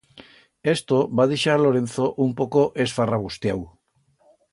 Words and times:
Esto 0.75 1.01
va 1.19 1.27
dixar 1.33 1.53
a 1.57 1.61
Lorenzo 1.65 2.07
un 2.25 2.31
poco 2.39 2.63
esfarrabustiau. 2.87 3.61